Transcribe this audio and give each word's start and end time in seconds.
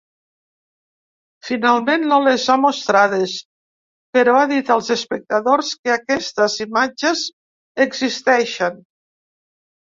Finalment 1.49 2.07
no 2.11 2.17
les 2.27 2.45
ha 2.53 2.55
mostrades, 2.61 3.35
però 4.17 4.33
ha 4.39 4.47
dit 4.53 4.71
als 4.77 4.89
espectadors 4.97 5.69
que 5.83 5.93
aquestes 5.97 6.57
imatges 6.67 7.23
existeixen. 7.87 8.83